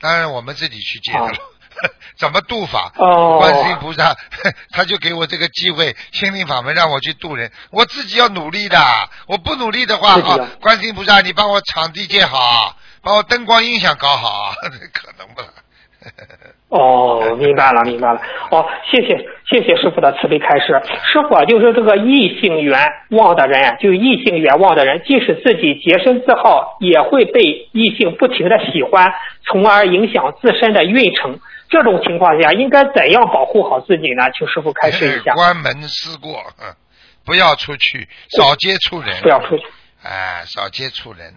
[0.00, 1.38] 当然我们自己去借的了。
[2.16, 2.90] 怎么度法？
[2.96, 4.16] 观世音菩萨
[4.72, 8.78] 他就给我这个机会，心灵法门让我去度人，我自己要努力的。
[9.26, 14.54] 我不努力的话，啊，观世音菩萨你帮我场地借好，帮我灯光音响搞好，
[14.94, 15.42] 可能不？
[16.68, 18.20] 哦，明白了，明白了。
[18.50, 19.16] 哦，谢谢，
[19.48, 20.80] 谢谢师傅的慈悲开示。
[21.04, 22.78] 师傅啊，就是这个异性缘
[23.10, 29.12] 旺的人，就异性缘旺的人，即使自己洁身自好，也会被异性不停的喜欢，
[29.46, 31.38] 从而影响自身的运程。
[31.68, 34.30] 这种情况下，应该怎样保护好自己呢？
[34.36, 35.34] 请师傅开示一下。
[35.38, 36.42] 关门思过，
[37.24, 39.20] 不要出去，少接触人。
[39.22, 39.64] 不要出去。
[40.02, 41.34] 哎，少接触人。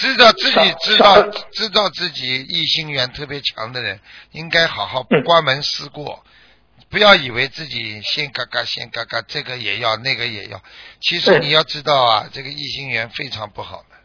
[0.00, 6.24] 知道自己知道知道自己异性缘特别强的人，应该好好关门思过，
[6.88, 10.62] 不要以为自己先嘎嘎先嘎嘎，这个也要那个也要。
[11.02, 13.96] 其实你要知道啊，这个异性缘非常不好的。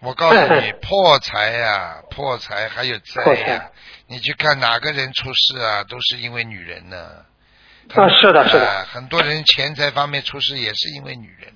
[0.00, 3.70] 我告诉你，破财呀，破财还有灾呀。
[4.06, 6.96] 你去看哪个人出事啊，都是因为女人呢。
[7.90, 8.86] 啊，是的，是的。
[8.90, 11.52] 很多人钱财方面出事也是因为女人。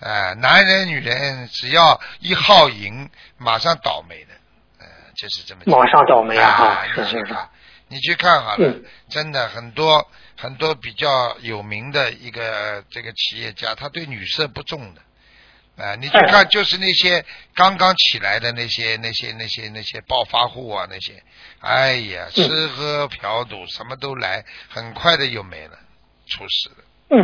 [0.00, 4.34] 哎，男人女人只要一耗淫，马上倒霉的，
[4.80, 5.62] 呃，就是这么。
[5.66, 6.84] 马上倒霉啊！
[6.96, 7.50] 你去看，
[7.88, 8.74] 你去看好了，
[9.08, 21.22] 真的很多很多比较有名的一个这个企业家，他对女色不重的，啊，你去看就是那些刚刚起来的那些那些那些那些暴发户啊，那些，
[21.60, 25.78] 哎呀，吃喝嫖赌什么都来，很快的又没了，
[26.26, 26.84] 出事了。
[27.10, 27.22] 嗯，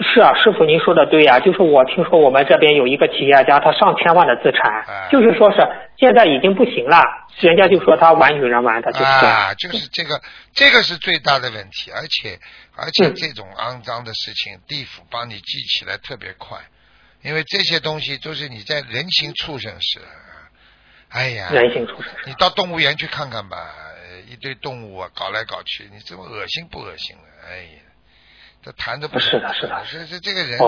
[0.00, 5.58] 是啊，师傅您说的对呀，就是我听说我们这边有一个企业家，他上千万的资产，就是说是
[5.96, 7.00] 现在已经不行了，
[7.38, 10.20] 人家就说他玩女人玩的，就是啊，就是这个，
[10.52, 12.36] 这个是最大的问题，而且
[12.76, 16.58] 而且这种肮脏的事情，地府帮你记起来特别快，
[17.22, 20.00] 因为这些东西都是你在人形畜生时，
[21.10, 23.56] 哎呀，人形畜生，你到动物园去看看吧，
[24.28, 27.22] 一堆动物啊，搞来搞去，你这么恶心不恶心了？
[27.48, 27.91] 哎呀。
[28.62, 30.58] 这谈的不是的，是的，是是这个人，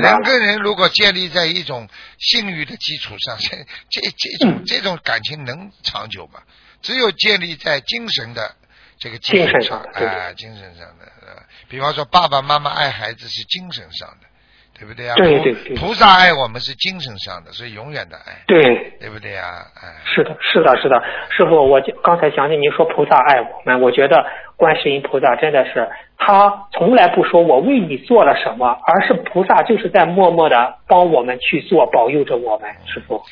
[0.00, 3.56] 人跟人如果建立在一种信誉的基础上，这
[3.88, 6.40] 这这种这种感情能长久吗？
[6.82, 8.54] 只有建立在精神的
[8.98, 11.06] 这个精神上，哎，精神上的，
[11.68, 14.26] 比方说爸爸妈妈爱孩子是精神上的。
[14.78, 15.14] 对不对啊？
[15.16, 18.44] 对对对，菩萨爱我们是精神上的，是永远的爱。
[18.46, 18.62] 对，
[19.00, 19.64] 对不对啊？
[19.82, 24.24] 哎，是的，是的，是的，师傅，我刚才想起您说菩萨爱我们，我觉得
[24.56, 33.22] 观世音菩萨真的是，他从来不说我为你做了什么，而是菩萨就是在默默的帮我们去做，保佑着我们，师傅。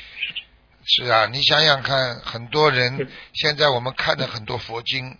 [0.86, 5.16] 是啊，你想想看，很多人嗯现在我们看的很多佛经，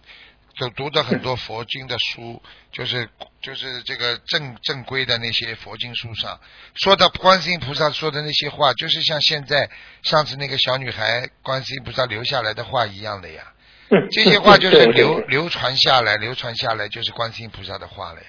[0.57, 2.41] 就读的很多佛经的书，
[2.73, 3.09] 就是
[3.43, 6.39] 就是这个正正规的那些佛经书上
[6.75, 9.69] 说的观世音菩萨说的那些话，就是像现在
[10.03, 13.43] 上次那个小女孩观世音菩萨留下来的话一样的呀。
[13.91, 18.27] 嗯， 这些话就是流流传下来，流传下来就是观世音菩萨的话了呀，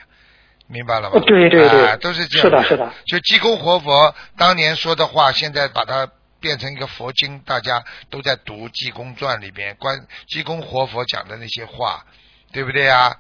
[0.68, 1.22] 明白了吗？
[1.26, 6.10] 对对对啊都是这样是的是的就济公活佛当年说的话，现在把它
[6.46, 12.06] 变成一个佛经，大家都在读《济公传》里边关济公活佛讲的那些话，
[12.54, 13.18] 对不对呀？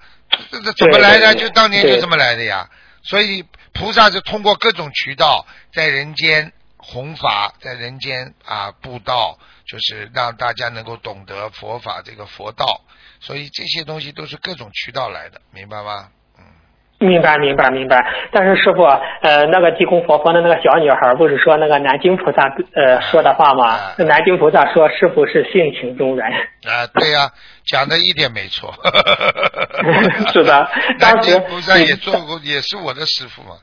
[0.52, 1.34] 这这怎么来的？
[1.34, 2.70] 就当年就这么来的呀。
[3.02, 12.86] 所以菩萨是通过各种渠道在人间弘法，在人间啊布道，就是让大家能够懂得佛法这个佛道。
[13.22, 16.12] 所以这些东西都是各种渠道来的，明白吗？
[17.06, 18.06] 明白明白明白。
[18.32, 18.84] 但是师傅，
[19.22, 23.96] 呃，那个济公佛佛的那个小女孩不是说那个南京菩萨呃说的话吗啊？
[24.00, 26.26] 南京菩萨说师傅是性情中人。
[26.28, 27.30] 啊，对呀、
[27.66, 28.74] 讲的一点没错。
[30.34, 30.68] 是的
[31.00, 33.56] 当时京菩萨也做过，也是我的师傅嘛。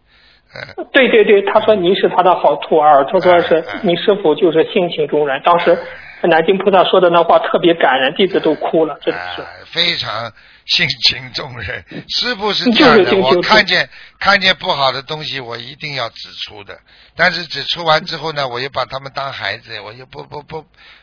[0.55, 5.41] 嗯，对对对，他说您是他的好徒儿，他说是您师傅就是性情中人。
[5.45, 5.77] 当时
[6.23, 9.43] 南京菩萨说的那话特别感人，弟子都哭了，真的是。
[9.43, 10.31] 哎非常
[10.73, 11.85] 性情中人。
[12.09, 16.79] 师傅是就是这样的，我看见看见不好的东西，我一定要指出的。
[17.15, 20.63] 但是指出完之后呢， 我又把他们当孩子，我又不不不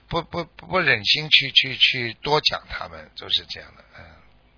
[0.09, 3.83] 不不不不忍心去去去多讲他们，就是这样的。
[3.97, 4.03] 嗯。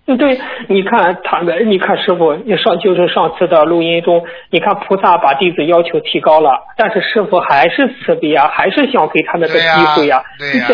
[0.04, 0.36] 嗯，对，
[0.68, 10.68] 你看他们，你看师傅，你上就是上次的录音中，你看菩萨把弟子要求提高了，但是师傅还是慈悲啊，还是想给他们个机会呀、会呀、对呀、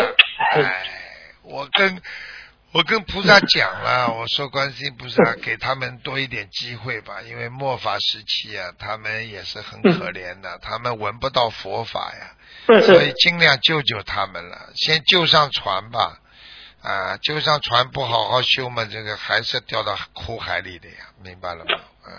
[0.51, 0.63] 哎，
[1.43, 1.95] 我跟
[2.71, 12.35] 我跟菩萨讲了， 我说观世音菩萨给他们多一点机会吧，因为末法时期啊，他们也是很可怜的，他们闻不到佛法呀，
[12.67, 16.19] 嗯所以嗯，尽量救救他们了，先救上船吧。
[16.81, 21.79] 啊，救上船不好好修嘛，这个还是掉到苦海里的呀，明白了吗？
[22.07, 22.13] 嗯。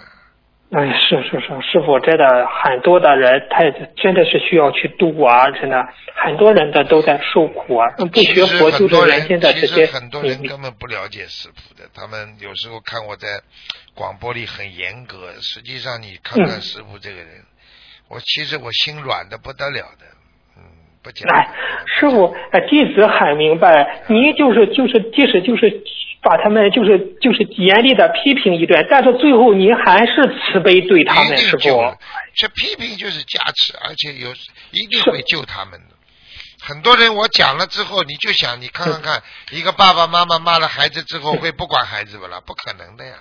[0.72, 3.59] 哎，是是是，师傅真的很多的人，他
[3.96, 13.26] 真的是需要去度啊，真的很多人的都在受苦啊，不学佛就很多人，是人现在这些实很多人嗯根本不了解师傅的，他们有时候看我在
[13.96, 17.26] 广播里很严格，实际上你看看嗯师傅这个人，
[18.09, 20.06] 我其实我心软的不得了的，
[20.56, 20.62] 嗯，
[21.02, 21.28] 不讲。
[21.35, 21.50] 哎，
[21.98, 25.83] 师傅，呃，弟子很明白，您就是就是，即使就是
[26.22, 31.68] 把他们就是就是严厉的批评一顿，但是最后您还是慈悲对他们，一师傅。
[32.35, 34.30] 这批评就是加持，而且有
[34.72, 35.96] 一定会救他们的。
[36.62, 42.40] 很多人我讲了之后，你就想，你看看看，一个爸爸妈妈骂了孩子之后会不管孩子不啦？
[42.46, 43.14] 不可能的呀！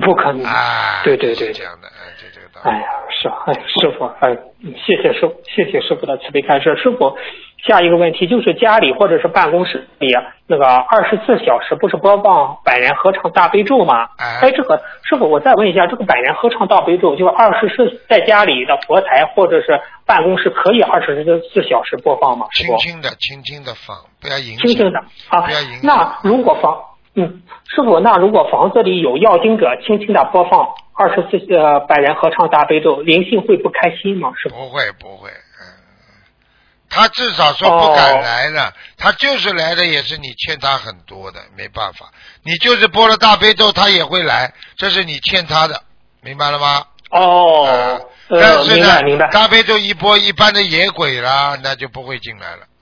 [0.00, 0.44] 不可能。
[0.44, 2.70] 啊，对对对是这样的，哎，就这个道理。
[2.70, 4.30] 哎呀，是，哎，师傅，哎，
[4.86, 6.74] 谢谢师傅，谢谢师傅的慈悲开示。
[6.82, 7.16] 师傅，
[7.66, 14.08] 下一个问题就是家里或者是办公室里啊那个二十四小时不是播放百人合唱大悲咒吗？
[14.18, 22.46] 哎哎，这个师傅，我再问一下，这个百人合唱大悲咒，就二十四在家里的佛台或者是办公室可以二十四小时播放吗？
[22.52, 24.66] 轻轻的，轻轻的放，不要影响。
[24.66, 24.98] 轻轻的
[25.30, 25.80] 啊不要影响。
[25.82, 26.78] 那如果房，
[27.14, 34.32] 嗯，师傅，那如果房子里有要经者，轻轻的播放二十四呃百人合唱大悲咒，灵性会不开心吗？
[34.36, 34.56] 师傅？
[34.56, 35.43] 不会不会，嗯，
[36.94, 42.08] 他至少说不敢来了，他就是来的，也是你欠他很多的，没办法，
[42.44, 45.82] 你就是播了大悲咒，他也会来，这是你欠他的，
[46.20, 46.84] 明白了吗？
[47.10, 49.00] 哦，啊但呃，是呢。
[49.32, 52.73] 大悲咒一播，一般的野鬼啦，那就不会进来了，嗯。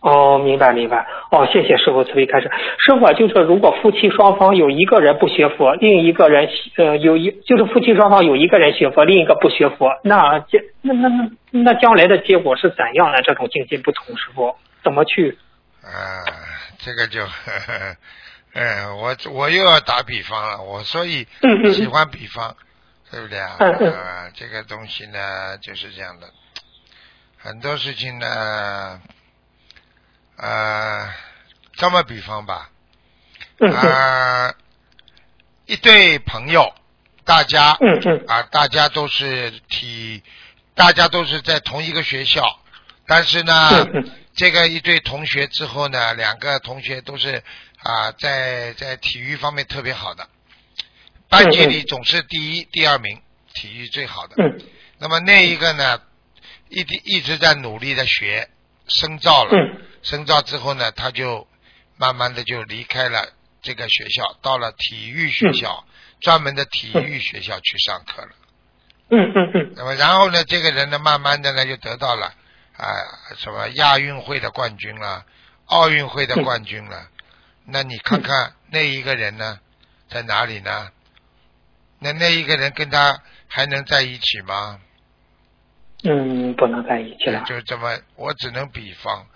[0.00, 1.06] 哦，明白明白。
[1.30, 2.50] 哦，谢谢师傅慈悲开始。
[2.78, 13.20] 师傅啊，就是如果夫妻双方有一个人不学佛，另一个人呃有一就是夫妻双方有一个人学佛，另一个不学佛，那结那那那那将来的结果是怎样呢？
[13.22, 15.36] 这种境界不同，师傅怎么去？
[15.82, 16.24] 啊，
[16.78, 17.96] 这个就，呵呵
[18.54, 21.26] 嗯，我我又要打比方了，我所以
[21.72, 22.56] 喜欢比方，
[23.10, 26.26] 对不对啊，这个东西呢就是这样的，
[27.38, 29.00] 很多事情呢，
[30.42, 31.12] 呃，
[31.74, 32.70] 这么比方吧，
[33.74, 34.54] 啊，
[35.66, 36.72] 一对朋友，
[37.26, 38.24] 大家嗯嗯。
[38.26, 40.22] 啊，大家都是体，
[40.74, 42.42] 大家都是在同一个学校，
[43.06, 43.86] 但是呢，
[44.34, 47.42] 这个一对同学之后呢，两个同学都是
[47.82, 50.26] 啊，在在体育方面特别好的，
[51.28, 53.20] 班级里总是第一、第二名，
[53.52, 54.36] 体育最好的。
[54.38, 54.58] 嗯。
[54.96, 56.00] 那么那一个呢，
[56.70, 58.48] 一直一直在努力的学，
[58.88, 61.46] 深造了，嗯深造之后呢，他就
[61.96, 63.28] 慢慢的就离开了
[63.62, 65.84] 这个学校，到了体育学校，
[66.20, 68.30] 专门的体育学校去上课了。
[69.10, 72.32] 嗯嗯嗯那么然后呢，这个人呢，慢慢的呢就得到了
[72.76, 72.86] 啊
[73.36, 75.24] 什么亚运会的冠军了，
[75.66, 77.08] 奥运会的冠军了，
[77.66, 79.58] 那你看看那一个人呢，
[80.08, 80.90] 在哪里呢？
[81.98, 84.80] 那那一个人跟他还能在一起吗？
[86.04, 87.44] 嗯，不能在一起了。
[87.44, 89.26] 就这么，我只能比方，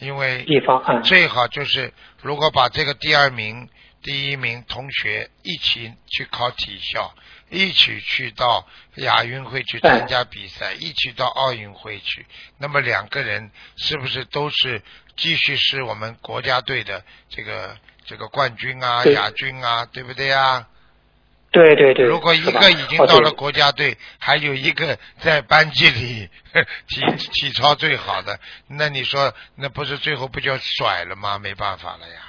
[0.00, 1.92] 因为比方啊，最好就是
[2.22, 3.68] 如果把这个第二名、
[4.02, 7.14] 第一名同学一起去考体校，
[7.50, 12.26] 一起去到亚运会去参加比赛，一起到奥运会去，
[12.58, 14.82] 那么两个人是不是都是
[15.16, 17.76] 继续是我们国家队的这个
[18.06, 20.66] 这个冠军啊、亚军啊，对不对啊？
[21.52, 22.06] 对对对。
[22.06, 26.28] 如果一个已经到了国家队，还有一个在班级里
[26.88, 27.00] 体
[27.32, 28.38] 体操最好的，
[28.68, 31.38] 那你说那不是最后不就甩了吗？
[31.38, 32.26] 没办法了呀。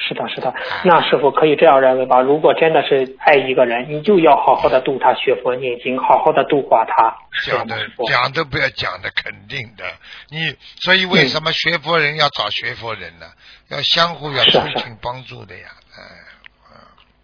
[0.00, 0.54] 是的，是的。
[0.84, 2.20] 那师傅可以这样认为吧？
[2.20, 7.16] 如果真的是爱一个人，你就要好好的度他学佛念经，好好的度化他。
[7.44, 7.76] 讲的
[8.06, 9.84] 讲都不要讲的，肯定的。
[10.30, 13.26] 你所以为什么学佛人要找学佛人呢？
[13.70, 15.68] 要相互要促进帮助的呀，
[15.98, 16.02] 哎。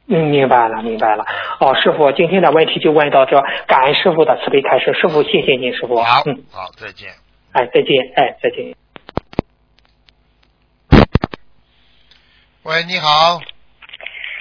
[0.07, 1.25] 嗯，明白了，明白了。
[1.61, 5.97] 哦，师傅，今天的问题就问到这，感恩师傅的慈悲开示，师傅谢谢您，师傅。
[5.97, 7.09] 好，嗯，好，再见。
[7.53, 8.75] 哎，再见，哎，再见。
[12.65, 13.41] 喂，你好。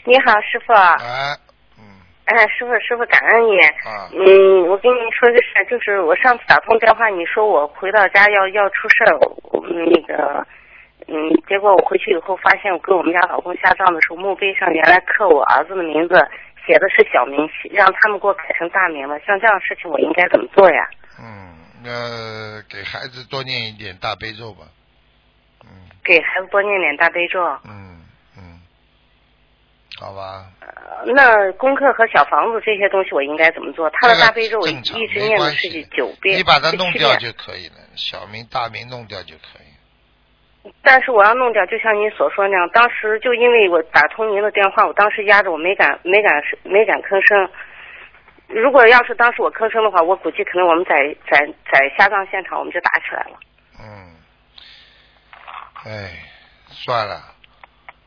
[0.04, 0.74] 你好，师傅。
[0.74, 1.38] 哎，
[1.80, 1.84] 嗯。
[2.26, 3.58] 哎，师傅，师傅，感恩你。
[3.88, 4.12] 啊。
[4.12, 9.18] 嗯，我跟你说个事，就是我上次打通电话，你说我回到家要要出事儿，
[9.72, 10.46] 那个。
[11.08, 16.16] 嗯，结果我回去以后发现，我给我们家老公下葬的时候，墓碑上原来刻我儿子的名字，
[16.66, 19.20] 写的是小名，让他们给我改成大名了。
[19.20, 20.88] 像这样的事情，我应该怎么做呀？
[21.20, 24.66] 嗯，那给孩子多念一点大悲咒吧。
[25.64, 25.70] 嗯。
[26.04, 27.42] 给孩子多念点大悲咒。
[27.66, 28.02] 嗯
[28.38, 28.60] 嗯。
[30.00, 30.48] 好吧。
[30.62, 33.90] 呃，那功课和小房子这些东西，我应该怎么做？
[33.92, 36.38] 他的大悲咒我一直念的是九遍。
[36.38, 39.73] 你把它弄掉就可以了，小名大名弄掉就可以。
[40.82, 47.50] 但是我要弄掉，就像您所说那样，当时就因为我打通您的电话，我当时压着，我没敢、没敢、没敢吭声。
[48.48, 50.96] 如果要是当时我吭声的话，我估计可能我们在
[51.30, 53.40] 在在下葬现场我们就打起来了。
[53.80, 54.16] 嗯，
[55.86, 56.12] 哎，
[56.70, 57.22] 算了，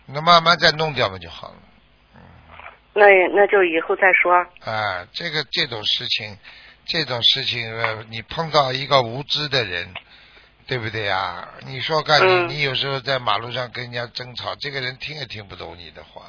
[0.07, 1.57] 那慢慢再弄掉嘛就好了。
[2.15, 2.21] 嗯。
[2.95, 4.33] 那那就以后再说。
[4.65, 6.39] 啊，这个这种事情，
[6.87, 9.93] 这种事情，呃你碰到一个无知的人。
[10.67, 11.49] 对不对呀？
[11.65, 16.23] 你说看，你你有时候在马路上跟人家争吵，这个人听也听不懂你的话，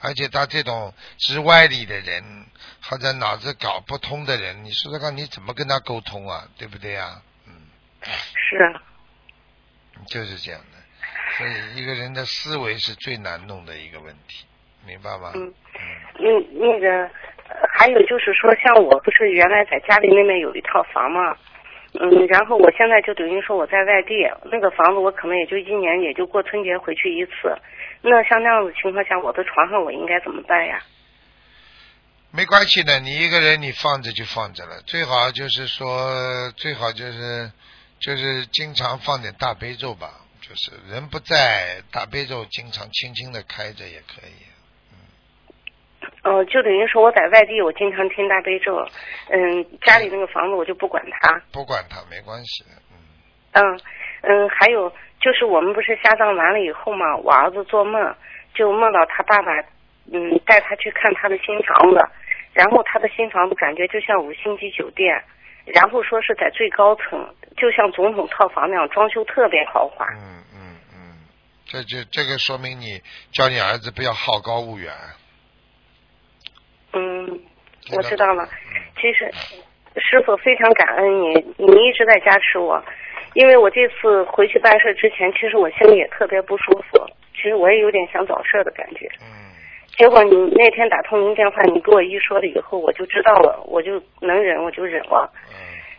[0.00, 2.46] 而且他这种直歪理的人，
[2.82, 6.48] 或者脑子搞不通的人，你说说看，你怎么跟他沟通啊？
[6.58, 7.22] 对不对呀？
[7.46, 7.52] 嗯，
[8.34, 8.82] 是啊，
[10.08, 10.78] 就是这样的。
[11.38, 14.44] 所以一个人的思维是最难弄的一个问题，
[14.84, 15.30] 明白吗？
[15.36, 15.54] 嗯，
[16.18, 17.08] 那，那个
[17.72, 21.36] 还有就是说，像我不是原来在家里那边有一套房吗？
[21.92, 24.14] 嗯，然后我现在就等于说我在外地，
[24.44, 27.32] 那个房子我可能也就一年也就过春节回去一次。
[28.02, 30.80] 那像那样子情况下，我的床上我应该怎么办呀？
[32.32, 37.50] 没关系的，你一个人你放着就放着了，最好就是说最好就是
[37.98, 40.08] 就是经常放点大悲咒吧，
[40.40, 44.46] 就是人不在，大悲咒经常轻轻的开着也可以。
[46.22, 48.76] 哦，就等于说我在外地，我经常听大悲咒。
[49.30, 51.40] 嗯，家里那个房子我就不管它。
[51.52, 52.70] 不管它没关系的，
[53.54, 53.62] 嗯。
[53.64, 53.80] 嗯
[54.22, 58.14] 嗯，还有就是我们不是下葬完了以后嘛，我儿子做梦
[58.54, 59.50] 就梦到他爸爸，
[60.12, 61.98] 嗯，带他去看他的新房子，
[62.52, 65.24] 然后他的新房子感觉就像五星级酒店，
[65.64, 70.06] 然后说是在最高层，就像总统套房那样，装修特别豪华。
[70.12, 71.16] 嗯嗯嗯，
[71.64, 73.00] 这就这个说明你
[73.32, 74.92] 叫你儿子不要好高骛远。
[76.92, 77.40] 嗯，
[77.96, 78.48] 我知道了。
[79.00, 79.30] 其实，
[79.96, 82.82] 师傅非常感恩你，你一直在加持我。
[83.34, 86.98] 因为我这次回去办事之前，其实我心里也特别不舒服。
[87.34, 89.08] 其实我也有点想找事的感觉。
[89.20, 89.48] 嗯。
[89.96, 95.30] 结果你那天打通您电话，你给我一说了以后，我就知道了，我就能忍，我就忍了。
[95.48, 95.54] 嗯。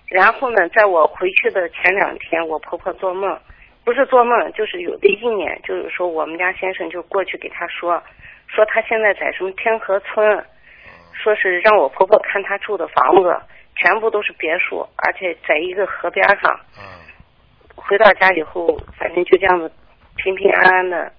[0.10, 3.40] 然后呢，在我回去的前两天，我婆婆做梦，
[3.86, 8.02] 不是做梦，就是有的意念，就是说我们家先生就过去给她说，
[8.48, 10.46] 说他现在在什么天河村。
[11.14, 13.40] 说是让我婆婆看她住的房子，
[13.76, 16.60] 全部都是别墅，而且在一个河边上。
[16.78, 16.84] 嗯。
[17.76, 19.72] 回到家以后，反正就这样子
[20.16, 21.12] 平平安安的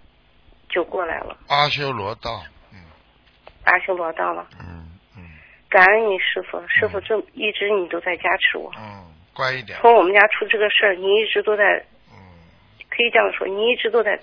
[0.68, 1.36] 就过来了。
[1.48, 2.78] 阿修罗道，嗯。
[3.64, 4.46] 阿修罗道了。
[4.60, 5.22] 嗯嗯。
[5.68, 8.70] 感恩你师傅，师傅这一直你都在加持我。
[8.78, 9.78] 嗯，乖一点。
[9.80, 11.64] 从我们家出这个事儿，你一直都在。
[12.10, 12.16] 嗯。
[12.88, 14.18] 可以这样说，你一直都在。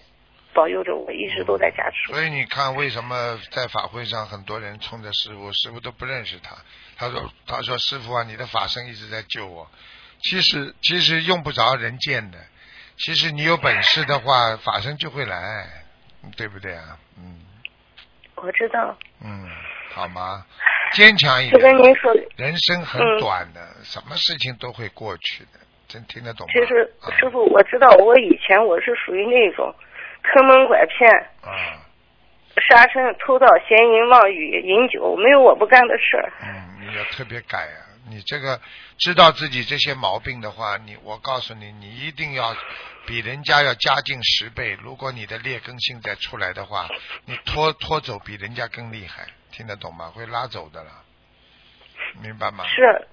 [0.54, 2.12] 保佑着我，一直都在加持。
[2.12, 6.56] 所以你看，为什么在法会上很多人冲着师傅，师傅都不认识他？
[6.98, 9.70] 他说：“他说师傅啊，你的法身一直在救我。”
[10.22, 12.38] 其实其实用不着人见的，
[12.98, 15.66] 其实你有本事的话，法身就会来，
[16.36, 16.98] 对不对啊？
[17.18, 17.40] 嗯。
[18.36, 18.98] 我知道。
[19.24, 19.50] 嗯，
[19.92, 20.46] 好吗？
[20.94, 21.54] 坚强一点。
[21.54, 26.54] 就跟您说，人生很短的，什么事情都会过去的，真听得懂吗？
[26.54, 29.74] 其实师傅，我知道，我以前我是属于那种
[30.34, 31.12] 坑蒙拐骗。
[31.42, 31.86] 啊。
[32.68, 36.34] 杀生、偷盗、闲淫、妄语、饮酒，没有我不干的事儿。
[36.42, 37.88] 嗯，你要特别改啊！
[38.10, 38.60] 你这个
[38.98, 42.54] 知道自己这些毛病的话，你我告诉你，你一定要
[43.06, 44.78] 比人家要加进十倍。
[44.82, 46.90] 如果你的劣根性再出来的话，
[47.24, 50.12] 你拖拖走比人家更厉害，听得懂吗？
[50.14, 50.92] 会拉走的了，
[52.22, 52.66] 明白吗？
[52.68, 53.08] 是，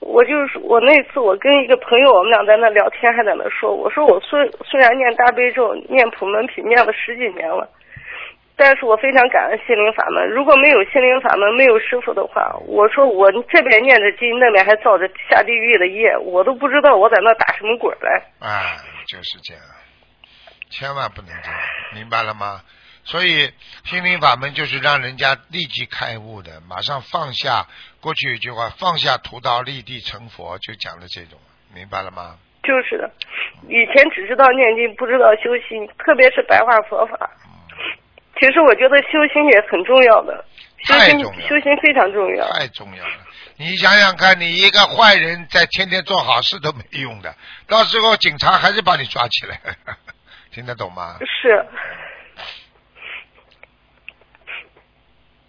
[0.00, 7.68] 我就是我那次我跟一个朋友，我们俩在那聊天，还在那说，我说我虽虽然念大悲咒、念普门品念了十几年了。
[8.62, 10.28] 但是我非常感恩心灵法门。
[10.28, 18.22] 如果没有心灵法门，没有师傅的话，我说我这边念着经，那边还造着下地狱的业，我都不知道我在那打什么滚来。
[18.38, 18.76] 啊，
[19.06, 19.62] 就是这样，
[20.68, 21.58] 千万不能这样，
[21.94, 22.60] 明白了吗？
[23.04, 23.52] 所以
[23.84, 27.66] 心灵法门就是让人家立即开悟的，马上放下。
[28.00, 31.38] 过去一句话，放下屠刀，立地成佛，就讲的这种，
[31.74, 32.36] 明白了吗？
[32.62, 33.10] 就是的，
[33.68, 37.30] 以前只知道念经，不知道修心，特别是白话佛法。
[38.38, 40.44] 其实我觉得修心也很重要的，
[40.84, 43.12] 修心修心非常重要，太重要了。
[43.56, 47.34] 你想想看，你一个坏人在天天做好事都没用的，
[47.66, 49.60] 到时候警察还是把你抓起来，
[50.52, 51.18] 听得懂吗？
[51.20, 51.66] 是，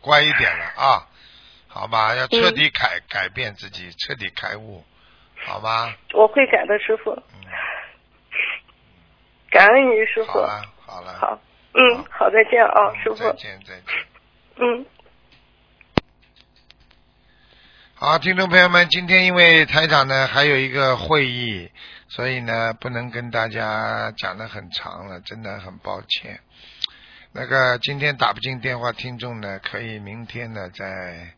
[0.02, 1.08] 乖一点了啊，
[1.68, 4.84] 好吧，要彻底改改变自己，彻底开悟，
[5.46, 5.96] 好吧？
[6.14, 7.16] 我会改的，师傅。
[9.50, 10.32] 感恩你，师傅。
[10.32, 11.14] 好了，好了。
[11.20, 11.42] 好。
[11.74, 13.16] 嗯，好，再见啊，师傅。
[13.16, 13.84] 再见，再见。
[14.58, 14.86] 嗯。
[17.96, 21.72] 好，听众朋友们，今天因为台长呢还有一个会议，
[22.10, 26.42] 所以呢不能跟大家讲的很长了，真的很抱歉。
[27.34, 31.34] 那个今天打不进电话，听众呢可以明天呢在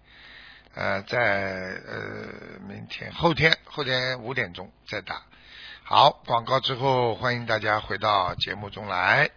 [0.74, 5.22] 呃在呃明天后天后天五点钟再打。
[5.84, 9.30] 好，广告之后欢迎大家回到节目中来。